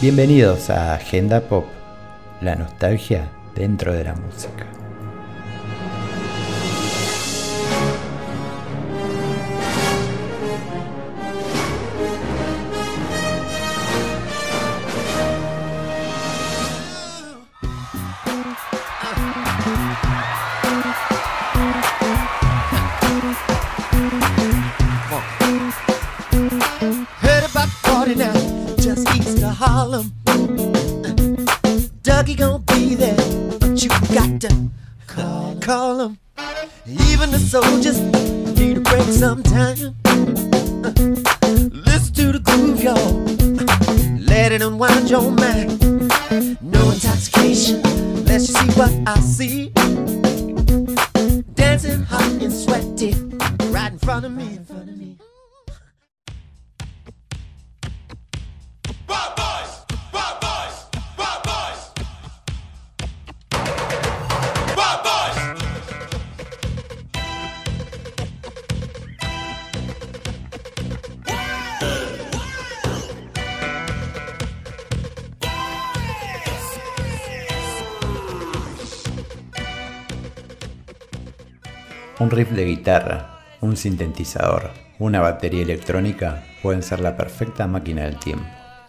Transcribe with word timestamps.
Bienvenidos 0.00 0.70
a 0.70 0.94
Agenda 0.94 1.42
Pop, 1.42 1.66
la 2.40 2.56
nostalgia 2.56 3.28
dentro 3.54 3.92
de 3.92 4.02
la 4.02 4.14
música. 4.16 4.66
Un 82.26 82.32
riff 82.32 82.50
de 82.50 82.64
guitarra, 82.64 83.38
un 83.60 83.76
sintetizador, 83.76 84.72
una 84.98 85.20
batería 85.20 85.62
electrónica 85.62 86.42
pueden 86.60 86.82
ser 86.82 86.98
la 86.98 87.16
perfecta 87.16 87.68
máquina 87.68 88.02
del 88.02 88.18
tiempo. 88.18 88.44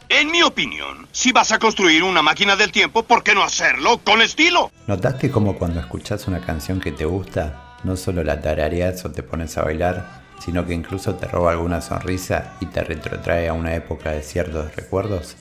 En 0.09 0.31
mi 0.31 0.41
opinión, 0.41 1.07
si 1.11 1.31
vas 1.31 1.51
a 1.51 1.59
construir 1.59 2.01
una 2.01 2.23
máquina 2.23 2.55
del 2.55 2.71
tiempo, 2.71 3.03
¿por 3.03 3.21
qué 3.21 3.35
no 3.35 3.43
hacerlo 3.43 3.99
con 4.03 4.23
estilo? 4.23 4.71
¿Notaste 4.87 5.29
cómo 5.29 5.55
cuando 5.55 5.79
escuchas 5.79 6.27
una 6.27 6.41
canción 6.41 6.79
que 6.79 6.91
te 6.91 7.05
gusta, 7.05 7.75
no 7.83 7.95
solo 7.95 8.23
la 8.23 8.41
tarareas 8.41 9.05
o 9.05 9.11
te 9.11 9.21
pones 9.21 9.55
a 9.59 9.65
bailar, 9.65 10.23
sino 10.43 10.65
que 10.65 10.73
incluso 10.73 11.13
te 11.13 11.27
roba 11.27 11.51
alguna 11.51 11.79
sonrisa 11.79 12.55
y 12.59 12.65
te 12.65 12.83
retrotrae 12.83 13.49
a 13.49 13.53
una 13.53 13.75
época 13.75 14.13
de 14.13 14.23
ciertos 14.23 14.75
recuerdos? 14.75 15.35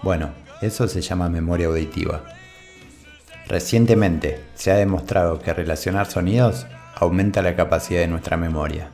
Bueno, 0.00 0.30
eso 0.62 0.88
se 0.88 1.02
llama 1.02 1.28
memoria 1.28 1.66
auditiva. 1.66 2.24
Recientemente 3.46 4.42
se 4.54 4.72
ha 4.72 4.76
demostrado 4.76 5.38
que 5.38 5.52
relacionar 5.52 6.10
sonidos 6.10 6.64
aumenta 7.02 7.42
la 7.42 7.56
capacidad 7.56 8.00
de 8.00 8.06
nuestra 8.06 8.36
memoria. 8.36 8.90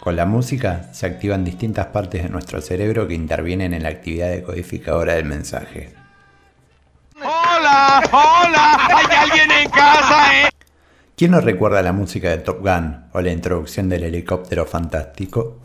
Con 0.00 0.16
la 0.16 0.26
música 0.26 0.92
se 0.92 1.06
activan 1.06 1.44
distintas 1.44 1.86
partes 1.86 2.24
de 2.24 2.28
nuestro 2.28 2.60
cerebro 2.60 3.06
que 3.06 3.14
intervienen 3.14 3.72
en 3.72 3.84
la 3.84 3.88
actividad 3.90 4.30
decodificadora 4.30 5.14
del 5.14 5.26
mensaje. 5.26 5.94
¡Hola! 7.16 8.02
¡Hola! 8.10 8.88
¿Hay 8.96 9.16
alguien 9.16 9.50
en 9.50 9.70
casa, 9.70 10.40
eh? 10.40 10.50
¿Quién 11.16 11.30
no 11.30 11.40
recuerda 11.40 11.82
la 11.82 11.92
música 11.92 12.30
de 12.30 12.38
Top 12.38 12.60
Gun 12.60 13.06
o 13.12 13.20
la 13.20 13.30
introducción 13.30 13.88
del 13.88 14.02
helicóptero 14.02 14.66
fantástico? 14.66 15.58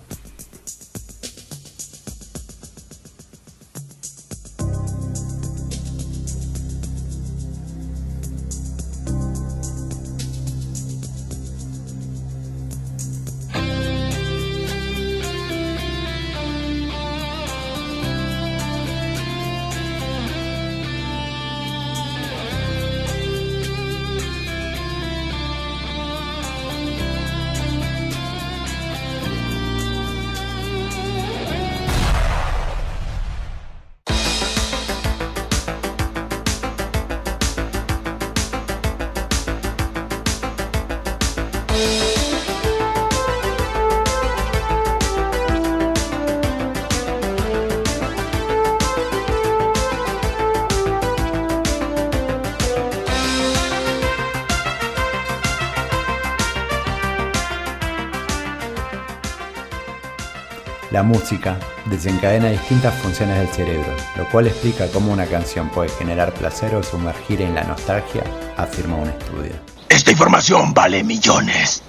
La 60.91 61.03
música 61.03 61.57
desencadena 61.85 62.49
distintas 62.49 62.93
funciones 62.95 63.37
del 63.37 63.47
cerebro, 63.47 63.95
lo 64.17 64.29
cual 64.29 64.47
explica 64.47 64.87
cómo 64.87 65.13
una 65.13 65.25
canción 65.25 65.69
puede 65.69 65.87
generar 65.87 66.33
placer 66.33 66.75
o 66.75 66.83
sumergir 66.83 67.41
en 67.41 67.55
la 67.55 67.63
nostalgia, 67.63 68.23
afirma 68.57 68.97
un 68.97 69.07
estudio. 69.07 69.53
Esta 69.87 70.11
información 70.11 70.73
vale 70.73 71.01
millones. 71.01 71.81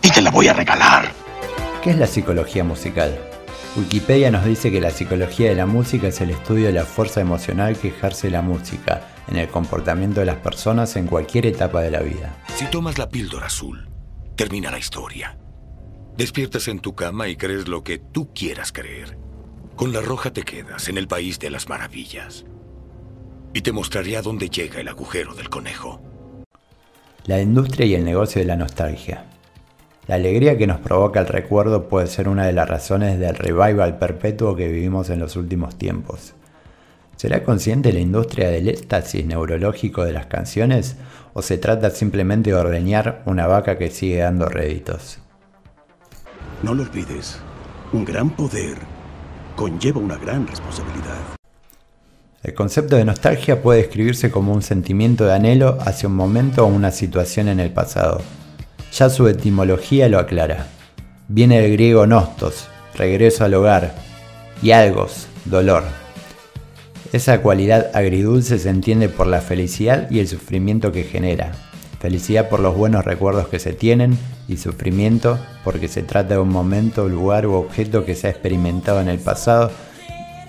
Y 0.00 0.08
te 0.08 0.22
la 0.22 0.30
voy 0.30 0.46
a 0.46 0.52
regalar. 0.52 1.10
¿Qué 1.82 1.90
es 1.90 1.98
la 1.98 2.06
psicología 2.06 2.62
musical? 2.62 3.18
Wikipedia 3.76 4.30
nos 4.30 4.44
dice 4.44 4.70
que 4.70 4.80
la 4.80 4.92
psicología 4.92 5.48
de 5.48 5.56
la 5.56 5.66
música 5.66 6.06
es 6.06 6.20
el 6.20 6.30
estudio 6.30 6.66
de 6.66 6.74
la 6.74 6.84
fuerza 6.84 7.20
emocional 7.20 7.76
que 7.76 7.88
ejerce 7.88 8.30
la 8.30 8.40
música 8.40 9.08
en 9.26 9.36
el 9.36 9.48
comportamiento 9.48 10.20
de 10.20 10.26
las 10.26 10.36
personas 10.36 10.94
en 10.94 11.08
cualquier 11.08 11.46
etapa 11.46 11.80
de 11.80 11.90
la 11.90 12.02
vida. 12.02 12.36
Si 12.54 12.66
tomas 12.66 12.98
la 12.98 13.08
píldora 13.08 13.46
azul, 13.46 13.88
termina 14.36 14.70
la 14.70 14.78
historia. 14.78 15.36
Despiertas 16.16 16.68
en 16.68 16.78
tu 16.78 16.94
cama 16.94 17.26
y 17.26 17.34
crees 17.34 17.66
lo 17.66 17.82
que 17.82 17.98
tú 17.98 18.32
quieras 18.32 18.70
creer. 18.70 19.18
Con 19.74 19.92
la 19.92 20.00
roja 20.00 20.32
te 20.32 20.44
quedas 20.44 20.88
en 20.88 20.96
el 20.96 21.08
país 21.08 21.40
de 21.40 21.50
las 21.50 21.68
maravillas. 21.68 22.44
Y 23.52 23.62
te 23.62 23.72
mostraré 23.72 24.16
a 24.16 24.22
dónde 24.22 24.48
llega 24.48 24.80
el 24.80 24.86
agujero 24.86 25.34
del 25.34 25.50
conejo. 25.50 26.00
La 27.26 27.40
industria 27.40 27.86
y 27.86 27.94
el 27.96 28.04
negocio 28.04 28.40
de 28.40 28.46
la 28.46 28.54
nostalgia. 28.54 29.24
La 30.06 30.14
alegría 30.14 30.56
que 30.56 30.68
nos 30.68 30.78
provoca 30.78 31.18
el 31.18 31.26
recuerdo 31.26 31.88
puede 31.88 32.06
ser 32.06 32.28
una 32.28 32.46
de 32.46 32.52
las 32.52 32.68
razones 32.68 33.18
del 33.18 33.34
revival 33.34 33.98
perpetuo 33.98 34.54
que 34.54 34.68
vivimos 34.68 35.10
en 35.10 35.18
los 35.18 35.34
últimos 35.34 35.76
tiempos. 35.76 36.34
¿Será 37.16 37.42
consciente 37.42 37.92
la 37.92 37.98
industria 37.98 38.50
del 38.50 38.68
éxtasis 38.68 39.26
neurológico 39.26 40.04
de 40.04 40.12
las 40.12 40.26
canciones 40.26 40.94
o 41.32 41.42
se 41.42 41.58
trata 41.58 41.90
simplemente 41.90 42.50
de 42.50 42.56
ordeñar 42.56 43.24
una 43.26 43.48
vaca 43.48 43.78
que 43.78 43.90
sigue 43.90 44.18
dando 44.18 44.46
réditos? 44.46 45.23
No 46.64 46.72
lo 46.72 46.82
olvides, 46.82 47.36
un 47.92 48.06
gran 48.06 48.30
poder 48.30 48.78
conlleva 49.54 50.00
una 50.00 50.16
gran 50.16 50.46
responsabilidad. 50.46 51.36
El 52.42 52.54
concepto 52.54 52.96
de 52.96 53.04
nostalgia 53.04 53.60
puede 53.60 53.82
describirse 53.82 54.30
como 54.30 54.54
un 54.54 54.62
sentimiento 54.62 55.26
de 55.26 55.34
anhelo 55.34 55.76
hacia 55.82 56.08
un 56.08 56.16
momento 56.16 56.64
o 56.64 56.68
una 56.68 56.90
situación 56.90 57.48
en 57.48 57.60
el 57.60 57.70
pasado. 57.70 58.22
Ya 58.94 59.10
su 59.10 59.28
etimología 59.28 60.08
lo 60.08 60.18
aclara. 60.18 60.68
Viene 61.28 61.60
del 61.60 61.72
griego 61.72 62.06
nostos, 62.06 62.68
regreso 62.94 63.44
al 63.44 63.52
hogar, 63.52 63.94
y 64.62 64.70
algos, 64.70 65.26
dolor. 65.44 65.82
Esa 67.12 67.42
cualidad 67.42 67.90
agridulce 67.92 68.58
se 68.58 68.70
entiende 68.70 69.10
por 69.10 69.26
la 69.26 69.42
felicidad 69.42 70.10
y 70.10 70.20
el 70.20 70.28
sufrimiento 70.28 70.92
que 70.92 71.04
genera. 71.04 71.52
Felicidad 72.04 72.50
por 72.50 72.60
los 72.60 72.76
buenos 72.76 73.02
recuerdos 73.02 73.48
que 73.48 73.58
se 73.58 73.72
tienen 73.72 74.18
y 74.46 74.58
sufrimiento 74.58 75.38
porque 75.64 75.88
se 75.88 76.02
trata 76.02 76.34
de 76.34 76.38
un 76.38 76.50
momento, 76.50 77.08
lugar 77.08 77.46
u 77.46 77.54
objeto 77.54 78.04
que 78.04 78.14
se 78.14 78.26
ha 78.26 78.30
experimentado 78.30 79.00
en 79.00 79.08
el 79.08 79.18
pasado 79.18 79.70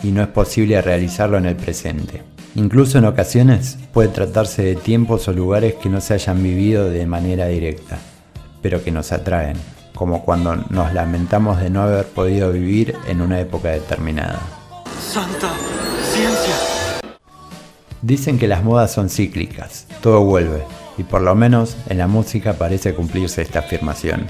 y 0.04 0.12
no 0.12 0.22
es 0.22 0.28
posible 0.28 0.82
realizarlo 0.82 1.38
en 1.38 1.46
el 1.46 1.56
presente. 1.56 2.24
Incluso 2.56 2.98
en 2.98 3.06
ocasiones 3.06 3.78
puede 3.94 4.10
tratarse 4.10 4.64
de 4.64 4.76
tiempos 4.76 5.30
o 5.30 5.32
lugares 5.32 5.76
que 5.76 5.88
no 5.88 6.02
se 6.02 6.16
hayan 6.16 6.44
vivido 6.44 6.90
de 6.90 7.06
manera 7.06 7.48
directa, 7.48 8.00
pero 8.62 8.84
que 8.84 8.92
nos 8.92 9.14
atraen, 9.14 9.56
como 9.94 10.26
cuando 10.26 10.58
nos 10.58 10.94
lamentamos 10.94 11.62
de 11.62 11.70
no 11.70 11.84
haber 11.84 12.06
podido 12.06 12.52
vivir 12.52 12.98
en 13.08 13.22
una 13.22 13.40
época 13.40 13.70
determinada. 13.70 14.42
Santa 15.00 15.54
ciencia. 16.04 17.00
Dicen 18.02 18.38
que 18.38 18.50
las 18.50 18.62
modas 18.62 18.92
son 18.92 19.10
cíclicas, 19.10 19.88
todo 20.02 20.20
vuelve, 20.20 20.62
y 20.98 21.04
por 21.04 21.22
lo 21.22 21.36
menos 21.36 21.76
en 21.88 21.98
la 21.98 22.08
música 22.08 22.54
parece 22.54 22.94
cumplirse 22.94 23.42
esta 23.42 23.60
afirmación. 23.60 24.28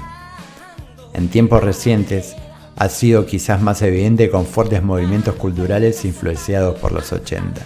En 1.14 1.30
tiempos 1.30 1.64
recientes 1.64 2.36
ha 2.78 2.90
sido 2.90 3.26
quizás 3.26 3.62
más 3.62 3.82
evidente 3.82 4.30
con 4.30 4.46
fuertes 4.46 4.84
movimientos 4.84 5.36
culturales 5.36 6.04
influenciados 6.04 6.78
por 6.78 6.92
los 6.92 7.12
80. 7.14 7.62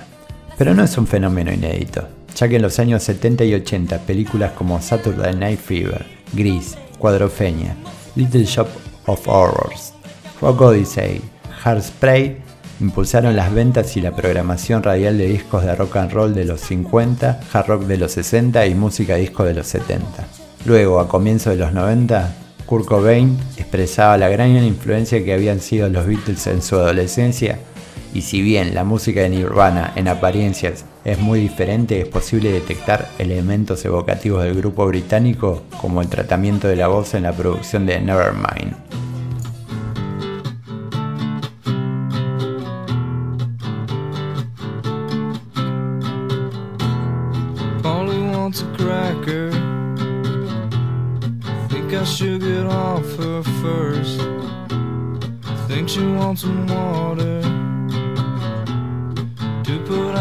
Pero 0.57 0.75
no 0.75 0.83
es 0.83 0.97
un 0.97 1.07
fenómeno 1.07 1.51
inédito, 1.51 2.07
ya 2.35 2.47
que 2.47 2.57
en 2.57 2.61
los 2.61 2.77
años 2.79 3.03
70 3.03 3.45
y 3.45 3.53
80 3.55 3.99
películas 3.99 4.51
como 4.51 4.81
Saturday 4.81 5.35
Night 5.35 5.59
Fever, 5.59 6.05
Gris, 6.33 6.77
Cuadrofeña, 6.99 7.75
Little 8.15 8.45
Shop 8.45 8.67
of 9.05 9.27
Horrors, 9.27 9.93
Rock 10.41 10.61
Odyssey, 10.61 11.21
Hairspray 11.63 12.48
impulsaron 12.79 13.35
las 13.35 13.53
ventas 13.53 13.95
y 13.97 14.01
la 14.01 14.15
programación 14.15 14.83
radial 14.83 15.17
de 15.17 15.27
discos 15.27 15.63
de 15.63 15.75
rock 15.75 15.97
and 15.97 16.11
roll 16.11 16.33
de 16.33 16.45
los 16.45 16.61
50, 16.61 17.39
hard 17.51 17.67
rock 17.67 17.83
de 17.83 17.97
los 17.97 18.11
60 18.13 18.65
y 18.65 18.75
música 18.75 19.15
disco 19.15 19.43
de 19.43 19.53
los 19.53 19.67
70. 19.67 20.05
Luego, 20.65 20.99
a 20.99 21.07
comienzos 21.07 21.53
de 21.53 21.59
los 21.59 21.73
90, 21.73 22.35
Kurt 22.65 22.85
Cobain 22.85 23.37
expresaba 23.57 24.17
la 24.17 24.29
gran 24.29 24.55
influencia 24.63 25.23
que 25.23 25.33
habían 25.33 25.59
sido 25.59 25.89
los 25.89 26.05
Beatles 26.05 26.45
en 26.47 26.61
su 26.61 26.75
adolescencia 26.75 27.59
y 28.13 28.21
si 28.21 28.41
bien 28.41 28.73
la 28.73 28.83
música 28.83 29.21
de 29.21 29.29
Nirvana 29.29 29.93
en 29.95 30.07
apariencias 30.07 30.85
es 31.05 31.19
muy 31.19 31.39
diferente, 31.39 32.01
es 32.01 32.07
posible 32.07 32.51
detectar 32.51 33.07
elementos 33.19 33.83
evocativos 33.85 34.43
del 34.43 34.55
grupo 34.55 34.85
británico 34.87 35.63
como 35.79 36.01
el 36.01 36.09
tratamiento 36.09 36.67
de 36.67 36.75
la 36.75 36.87
voz 36.87 37.13
en 37.13 37.23
la 37.23 37.33
producción 37.33 37.85
de 37.85 38.01
Nevermind. 38.01 39.08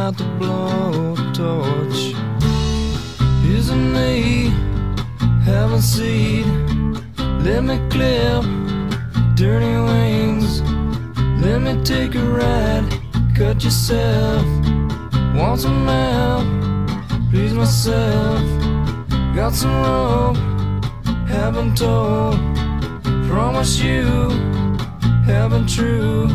Out 0.08 0.16
the 0.16 0.24
blowtorch. 0.40 2.00
Isn't 3.44 3.92
me? 3.92 4.48
Have 5.44 5.72
a 5.72 5.82
seat. 5.82 6.46
Let 7.46 7.62
me 7.64 7.76
clip 7.90 8.44
dirty 9.34 9.74
wings. 9.90 10.62
Let 11.44 11.60
me 11.60 11.82
take 11.84 12.14
a 12.14 12.24
ride. 12.24 12.86
Cut 13.36 13.62
yourself. 13.62 14.46
Want 15.34 15.60
some 15.60 15.86
help? 15.86 16.46
please 17.30 17.52
myself. 17.52 18.42
Got 19.36 19.52
some 19.54 19.76
rope, 19.82 20.38
haven't 21.28 21.76
told. 21.76 22.38
Promise 23.28 23.78
you, 23.80 24.30
haven't 25.26 25.68
true. 25.68 26.28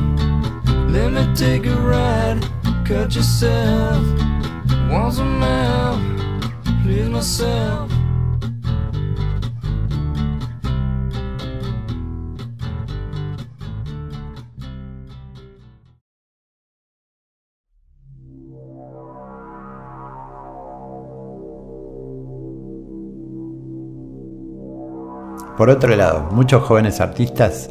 Let 0.95 1.11
me 1.11 1.23
take 1.33 1.65
a 1.65 1.75
ride, 1.75 2.39
cut 2.83 3.15
yourself. 3.15 4.03
Want 4.89 5.13
some 5.13 5.41
help, 5.41 6.00
please 6.83 7.09
myself. 7.09 7.89
Por 25.57 25.69
otro 25.69 25.95
lado, 25.95 26.27
muchos 26.31 26.63
jóvenes 26.63 27.00
artistas 27.00 27.69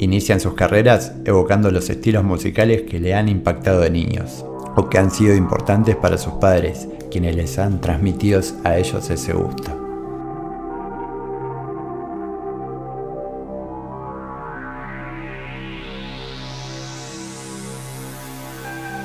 inician 0.00 0.40
sus 0.40 0.54
carreras 0.54 1.12
evocando 1.26 1.70
los 1.70 1.90
estilos 1.90 2.24
musicales 2.24 2.82
que 2.82 2.98
le 2.98 3.14
han 3.14 3.28
impactado 3.28 3.80
de 3.80 3.90
niños 3.90 4.44
o 4.74 4.88
que 4.88 4.98
han 4.98 5.10
sido 5.10 5.34
importantes 5.36 5.94
para 5.94 6.16
sus 6.16 6.34
padres, 6.34 6.88
quienes 7.10 7.36
les 7.36 7.58
han 7.58 7.82
transmitido 7.82 8.40
a 8.64 8.78
ellos 8.78 9.10
ese 9.10 9.34
gusto. 9.34 9.76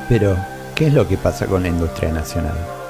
Pero, 0.07 0.37
¿qué 0.75 0.87
es 0.87 0.93
lo 0.93 1.07
que 1.07 1.17
pasa 1.17 1.45
con 1.45 1.63
la 1.63 1.69
industria 1.69 2.13
nacional? 2.13 2.84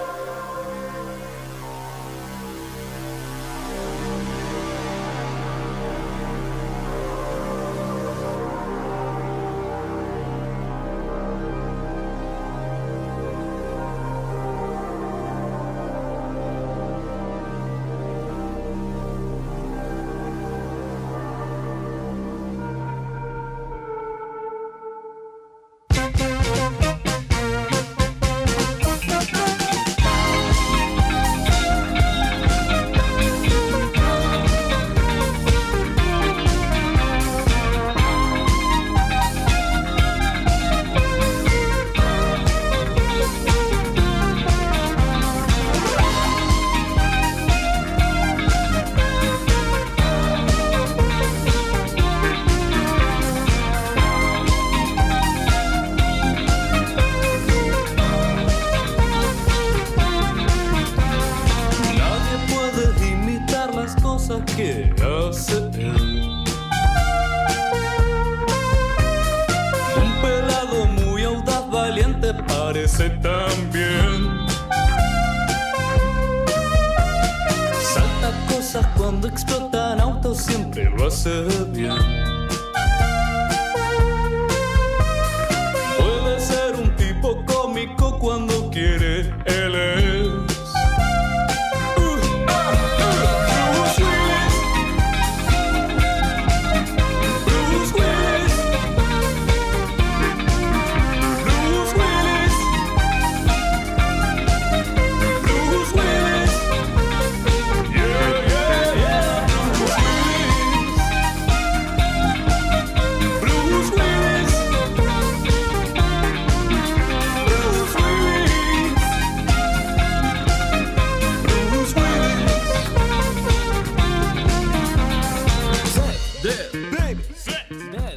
começa 78.66 78.84
quando 78.98 79.28
explota, 79.28 79.96
não 79.96 80.16
estou 80.16 80.34
sempre 80.34 80.88
a 80.88 81.12
saber. 81.12 82.45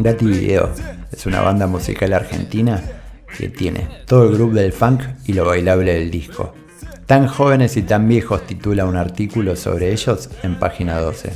Gatti 0.01 0.27
Video 0.27 0.71
es 1.11 1.27
una 1.27 1.41
banda 1.41 1.67
musical 1.67 2.13
argentina 2.13 2.81
que 3.37 3.49
tiene 3.49 3.89
todo 4.07 4.29
el 4.29 4.35
grupo 4.35 4.55
del 4.55 4.73
funk 4.73 5.03
y 5.27 5.33
lo 5.33 5.45
bailable 5.45 5.93
del 5.95 6.09
disco. 6.09 6.55
Tan 7.07 7.27
jóvenes 7.27 7.77
y 7.77 7.83
tan 7.83 8.07
viejos 8.07 8.47
titula 8.47 8.85
un 8.85 8.97
artículo 8.97 9.57
sobre 9.57 9.91
ellos 9.91 10.31
en 10.45 10.57
página 10.61 11.01
12. 11.01 11.33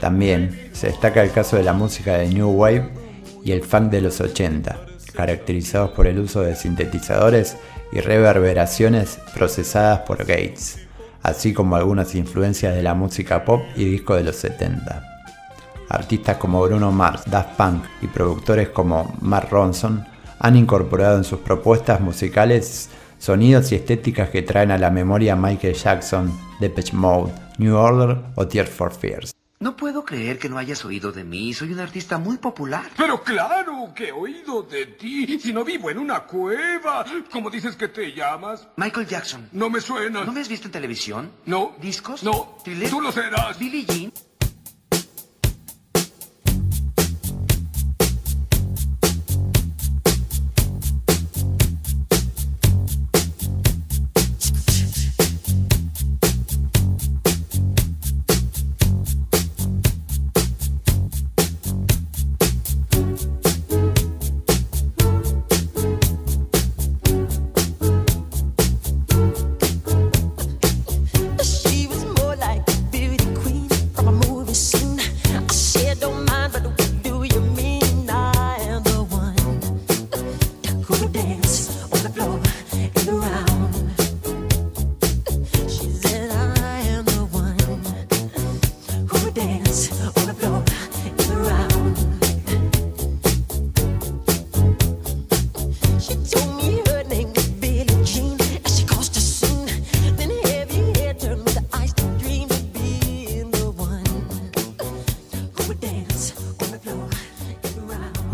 También 0.00 0.70
se 0.72 0.86
destaca 0.86 1.22
el 1.22 1.32
caso 1.32 1.56
de 1.56 1.64
la 1.64 1.74
música 1.74 2.16
de 2.16 2.28
New 2.28 2.48
Wave 2.48 2.88
y 3.44 3.52
el 3.52 3.62
funk 3.62 3.90
de 3.90 4.00
los 4.00 4.22
80, 4.22 4.86
caracterizados 5.12 5.90
por 5.90 6.06
el 6.06 6.18
uso 6.18 6.40
de 6.40 6.56
sintetizadores 6.56 7.58
y 7.92 8.00
reverberaciones 8.00 9.18
procesadas 9.34 10.00
por 10.00 10.18
Gates, 10.18 10.78
así 11.22 11.52
como 11.52 11.76
algunas 11.76 12.14
influencias 12.14 12.74
de 12.74 12.82
la 12.82 12.94
música 12.94 13.44
pop 13.44 13.62
y 13.76 13.84
disco 13.84 14.16
de 14.16 14.24
los 14.24 14.36
70. 14.36 15.11
Artistas 15.92 16.38
como 16.38 16.62
Bruno 16.62 16.90
Mars, 16.90 17.22
Daft 17.26 17.56
Punk 17.56 17.84
y 18.00 18.06
productores 18.06 18.70
como 18.70 19.14
Mark 19.20 19.48
Ronson 19.50 20.06
han 20.38 20.56
incorporado 20.56 21.18
en 21.18 21.24
sus 21.24 21.40
propuestas 21.40 22.00
musicales 22.00 22.88
sonidos 23.18 23.70
y 23.70 23.76
estéticas 23.76 24.30
que 24.30 24.42
traen 24.42 24.70
a 24.70 24.78
la 24.78 24.90
memoria 24.90 25.36
Michael 25.36 25.74
Jackson, 25.74 26.32
Depeche 26.60 26.96
Mode, 26.96 27.32
New 27.58 27.76
Order 27.76 28.18
o 28.34 28.48
Tears 28.48 28.70
for 28.70 28.92
Fears. 28.92 29.32
No 29.60 29.76
puedo 29.76 30.04
creer 30.04 30.40
que 30.40 30.48
no 30.48 30.58
hayas 30.58 30.84
oído 30.84 31.12
de 31.12 31.22
mí. 31.22 31.54
Soy 31.54 31.72
un 31.72 31.78
artista 31.78 32.18
muy 32.18 32.36
popular. 32.38 32.90
Pero 32.96 33.22
claro 33.22 33.92
que 33.94 34.08
he 34.08 34.12
oído 34.12 34.64
de 34.64 34.86
ti. 34.86 35.38
Si 35.38 35.52
no 35.52 35.62
vivo 35.62 35.88
en 35.88 35.98
una 35.98 36.24
cueva. 36.24 37.04
¿Cómo 37.30 37.48
dices 37.48 37.76
que 37.76 37.86
te 37.86 38.12
llamas? 38.12 38.66
Michael 38.74 39.06
Jackson. 39.06 39.48
No 39.52 39.70
me 39.70 39.80
suena. 39.80 40.24
¿No 40.24 40.32
me 40.32 40.40
has 40.40 40.48
visto 40.48 40.66
en 40.66 40.72
televisión? 40.72 41.30
No. 41.46 41.76
¿Discos? 41.80 42.24
No. 42.24 42.56
¿Thriller? 42.64 42.90
Tú 42.90 43.00
lo 43.00 43.12
serás. 43.12 43.56
¿Billie 43.56 43.84
Jean? 43.84 44.12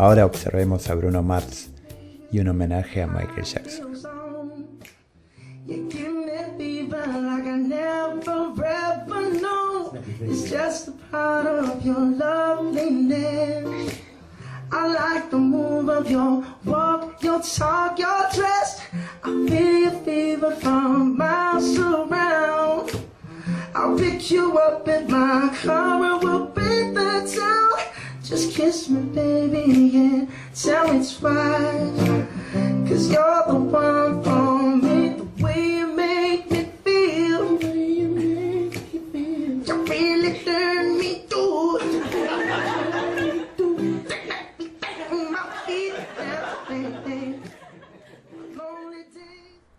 Ahora 0.09 0.25
observemos 0.25 0.89
a 0.89 0.95
Bruno 0.95 1.21
Mars 1.21 1.69
y 2.31 2.39
un 2.39 2.47
homenaje 2.47 3.03
a 3.03 3.05
Michael 3.05 3.43
Jackson. 3.43 3.93
I 14.71 14.87
like 14.87 15.29
the 15.29 15.37
move 15.37 15.89
of 15.89 16.09
your 16.09 16.43
walk, 16.65 17.21
your 17.21 17.39
talk, 17.41 17.99
your 17.99 18.25
dress. 18.33 18.81
I 19.23 19.47
feel 19.47 19.79
your 19.79 19.91
fever 20.03 20.55
from 20.55 21.17
miles 21.17 21.77
around. 21.77 22.99
I'll 23.75 23.95
pick 23.95 24.31
you 24.31 24.57
up 24.57 24.87
in 24.87 25.11
my 25.11 25.55
car 25.63 26.03
and 26.03 26.23
we'll 26.23 26.45
beat 26.47 26.95
the 26.95 27.31
town. 27.31 27.68
Just 28.29 28.53
kiss 28.53 28.87
me, 28.89 29.01
baby, 29.11 29.97
and 29.97 30.27
tell 30.53 30.93
me 30.93 30.99
twice. 30.99 31.19
Cause 32.87 33.09
you're 33.11 33.43
the 33.47 33.55
one 33.55 34.23
for 34.23 34.59
me, 34.77 35.09
the 35.17 35.43
way 35.43 35.77
you 35.79 35.87
make 35.87 36.51
me 36.51 36.71
feel. 36.83 37.57
The 37.57 37.65
way 37.65 37.87
you 37.89 38.07
make 38.09 38.93
me 38.93 38.99
feel. 39.11 39.65
You 39.65 39.83
really 39.85 40.39
turn 40.45 40.99
me 40.99 41.25
to. 41.31 41.79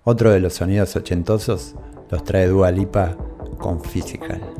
Otro 0.02 0.32
de 0.32 0.40
los 0.40 0.54
sonidos 0.54 0.96
ochentosos 0.96 1.76
los 2.10 2.24
trae 2.24 2.48
Dua 2.48 2.72
Lipa 2.72 3.16
con 3.60 3.80
Physical. 3.80 4.59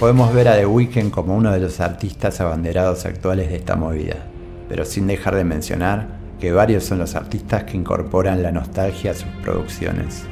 Podemos 0.00 0.32
ver 0.32 0.48
a 0.48 0.56
The 0.56 0.64
Weeknd 0.64 1.10
como 1.10 1.36
uno 1.36 1.52
de 1.52 1.60
los 1.60 1.78
artistas 1.78 2.40
abanderados 2.40 3.04
actuales 3.04 3.50
de 3.50 3.56
esta 3.56 3.76
movida, 3.76 4.16
pero 4.66 4.86
sin 4.86 5.06
dejar 5.06 5.34
de 5.36 5.44
mencionar 5.44 6.06
que 6.40 6.52
varios 6.52 6.84
son 6.84 7.00
los 7.00 7.14
artistas 7.16 7.64
que 7.64 7.76
incorporan 7.76 8.42
la 8.42 8.50
nostalgia 8.50 9.10
a 9.10 9.14
sus 9.14 9.28
producciones. 9.42 10.24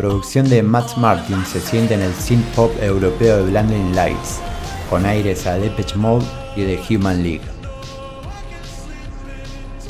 Producción 0.00 0.48
de 0.48 0.62
Max 0.62 0.96
Martin 0.96 1.44
se 1.44 1.60
siente 1.60 1.92
en 1.92 2.00
el 2.00 2.14
synth 2.14 2.46
pop 2.54 2.72
europeo 2.80 3.36
de 3.36 3.50
Blinding 3.50 3.94
Lights, 3.94 4.40
con 4.88 5.04
aires 5.04 5.46
a 5.46 5.58
Depeche 5.58 5.94
Mode 5.96 6.24
y 6.56 6.62
de 6.62 6.80
Human 6.88 7.22
League. 7.22 7.42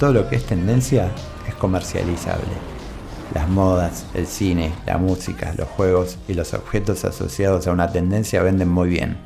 Todo 0.00 0.12
lo 0.12 0.28
que 0.28 0.34
es 0.34 0.44
tendencia 0.44 1.12
es 1.46 1.54
comercializable. 1.54 2.42
Las 3.34 3.48
modas, 3.48 4.04
el 4.12 4.26
cine, 4.26 4.72
la 4.84 4.98
música, 4.98 5.54
los 5.56 5.68
juegos 5.68 6.18
y 6.26 6.34
los 6.34 6.54
objetos 6.54 7.04
asociados 7.04 7.68
a 7.68 7.70
una 7.70 7.92
tendencia 7.92 8.42
venden 8.42 8.68
muy 8.68 8.88
bien. 8.88 9.16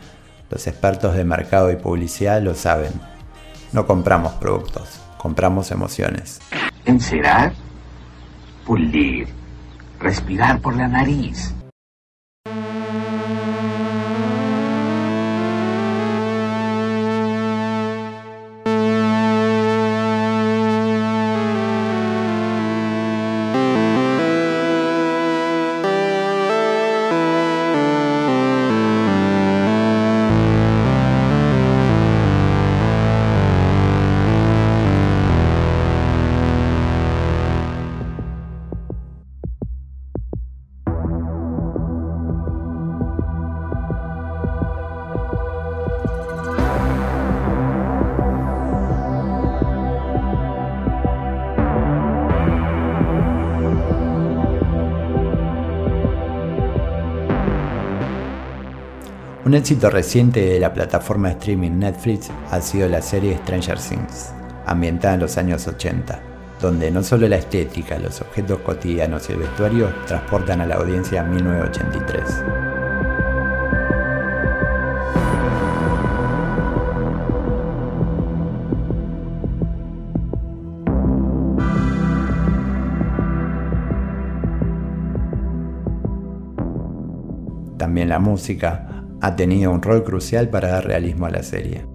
Los 0.51 0.67
expertos 0.67 1.15
de 1.15 1.25
mercado 1.25 1.73
y 1.73 1.77
publicidad 1.77 2.43
lo 2.43 2.55
saben. 2.55 2.93
No 3.73 3.87
compramos 3.87 4.35
productos, 4.35 5.01
compramos 5.17 5.71
emociones. 5.71 6.41
Encerar, 6.85 7.55
pulir, 8.67 9.29
respirar 10.01 10.61
por 10.61 10.77
la 10.77 10.89
nariz. 10.89 11.55
Un 59.55 59.59
éxito 59.59 59.89
reciente 59.89 60.41
de 60.41 60.59
la 60.59 60.75
plataforma 60.75 61.29
de 61.29 61.35
streaming 61.35 61.79
Netflix 61.79 62.29
ha 62.51 62.61
sido 62.61 62.89
la 62.89 63.01
serie 63.01 63.37
Stranger 63.37 63.79
Things, 63.79 64.33
ambientada 64.67 65.15
en 65.15 65.21
los 65.21 65.39
años 65.39 65.69
80, 65.69 66.21
donde 66.61 66.91
no 66.91 67.05
solo 67.05 67.29
la 67.29 67.37
estética, 67.37 67.97
los 68.01 68.21
objetos 68.21 68.59
cotidianos 68.63 69.29
y 69.29 69.33
el 69.35 69.39
vestuario 69.39 69.95
transportan 70.09 70.61
a 70.61 70.67
la 70.67 70.75
audiencia 70.75 71.21
a 71.21 71.25
1983. 71.27 72.43
También 87.79 88.09
la 88.09 88.19
música 88.19 88.94
ha 89.25 89.37
tenido 89.37 89.71
un 89.71 89.81
rol 89.81 90.05
crucial 90.05 90.51
para 90.51 90.69
dar 90.69 90.87
realismo 90.87 91.25
a 91.25 91.31
la 91.31 91.43
serie. 91.43 91.94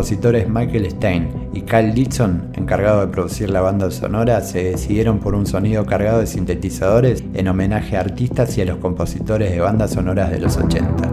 Compositores 0.00 0.48
Michael 0.48 0.90
Stein 0.90 1.28
y 1.52 1.60
Kyle 1.60 1.92
Dixon, 1.92 2.52
encargados 2.54 3.04
de 3.04 3.12
producir 3.12 3.50
la 3.50 3.60
banda 3.60 3.90
sonora, 3.90 4.40
se 4.40 4.64
decidieron 4.64 5.18
por 5.18 5.34
un 5.34 5.44
sonido 5.44 5.84
cargado 5.84 6.20
de 6.20 6.26
sintetizadores 6.26 7.22
en 7.34 7.48
homenaje 7.48 7.98
a 7.98 8.00
artistas 8.00 8.56
y 8.56 8.62
a 8.62 8.64
los 8.64 8.78
compositores 8.78 9.50
de 9.50 9.60
bandas 9.60 9.90
sonoras 9.90 10.30
de 10.30 10.38
los 10.38 10.56
80. 10.56 11.09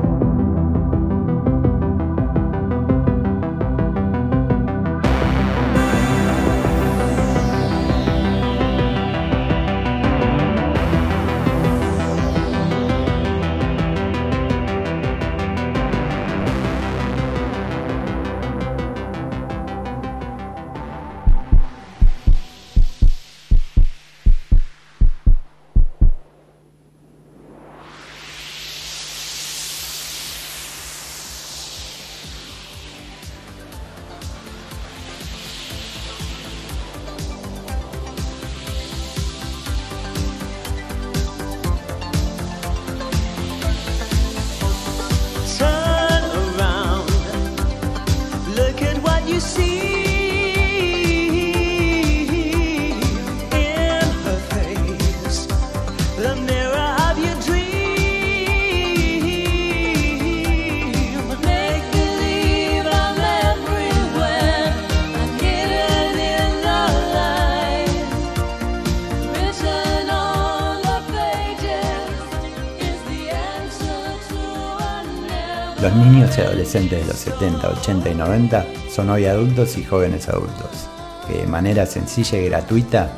Adolescentes 76.37 77.01
de 77.01 77.05
los 77.05 77.17
70, 77.17 77.69
80 77.69 78.09
y 78.09 78.15
90 78.15 78.65
son 78.89 79.09
hoy 79.09 79.25
adultos 79.25 79.77
y 79.77 79.83
jóvenes 79.83 80.29
adultos, 80.29 80.87
que 81.27 81.39
de 81.39 81.47
manera 81.47 81.85
sencilla 81.85 82.39
y 82.39 82.49
gratuita, 82.49 83.11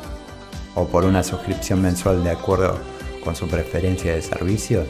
o 0.74 0.86
por 0.86 1.04
una 1.04 1.22
suscripción 1.22 1.82
mensual 1.82 2.22
de 2.24 2.30
acuerdo 2.30 2.78
con 3.24 3.36
su 3.36 3.48
preferencia 3.48 4.14
de 4.14 4.22
servicio, 4.22 4.84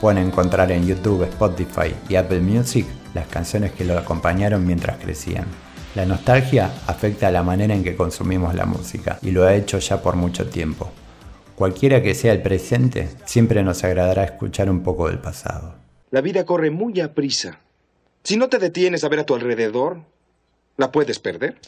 pueden 0.00 0.26
encontrar 0.26 0.70
en 0.72 0.86
YouTube, 0.86 1.24
Spotify 1.24 1.94
y 2.08 2.16
Apple 2.16 2.40
Music 2.40 2.86
las 3.14 3.26
canciones 3.28 3.72
que 3.72 3.84
lo 3.84 3.98
acompañaron 3.98 4.66
mientras 4.66 4.98
crecían. 4.98 5.46
La 5.94 6.04
nostalgia 6.04 6.70
afecta 6.86 7.28
a 7.28 7.30
la 7.30 7.42
manera 7.42 7.74
en 7.74 7.82
que 7.82 7.96
consumimos 7.96 8.54
la 8.54 8.66
música 8.66 9.18
y 9.22 9.30
lo 9.30 9.44
ha 9.44 9.54
hecho 9.54 9.78
ya 9.78 10.02
por 10.02 10.16
mucho 10.16 10.46
tiempo. 10.48 10.90
Cualquiera 11.54 12.02
que 12.02 12.14
sea 12.14 12.32
el 12.32 12.42
presente, 12.42 13.08
siempre 13.24 13.62
nos 13.62 13.82
agradará 13.82 14.24
escuchar 14.24 14.68
un 14.68 14.82
poco 14.82 15.08
del 15.08 15.18
pasado. 15.18 15.85
La 16.10 16.20
vida 16.20 16.46
corre 16.46 16.70
muy 16.70 17.00
a 17.00 17.14
prisa. 17.14 17.60
Si 18.22 18.36
no 18.36 18.48
te 18.48 18.58
detienes 18.58 19.02
a 19.02 19.08
ver 19.08 19.20
a 19.20 19.26
tu 19.26 19.34
alrededor, 19.34 20.02
la 20.76 20.92
puedes 20.92 21.18
perder. 21.18 21.58